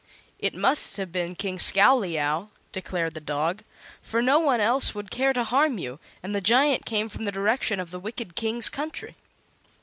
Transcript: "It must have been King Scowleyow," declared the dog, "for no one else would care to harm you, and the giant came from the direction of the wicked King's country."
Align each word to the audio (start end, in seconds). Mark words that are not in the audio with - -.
"It 0.39 0.55
must 0.55 0.97
have 0.97 1.11
been 1.11 1.35
King 1.35 1.59
Scowleyow," 1.59 2.49
declared 2.71 3.13
the 3.13 3.19
dog, 3.19 3.61
"for 4.01 4.19
no 4.19 4.39
one 4.39 4.59
else 4.59 4.95
would 4.95 5.11
care 5.11 5.31
to 5.31 5.43
harm 5.43 5.77
you, 5.77 5.99
and 6.23 6.33
the 6.33 6.41
giant 6.41 6.87
came 6.87 7.07
from 7.07 7.25
the 7.25 7.31
direction 7.31 7.79
of 7.79 7.91
the 7.91 7.99
wicked 7.99 8.35
King's 8.35 8.67
country." 8.67 9.15